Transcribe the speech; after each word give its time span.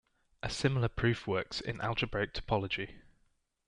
A 0.41 0.49
similar 0.49 0.87
proof 0.87 1.27
works 1.27 1.61
in 1.61 1.79
algebraic 1.79 2.33
topology. 2.33 3.01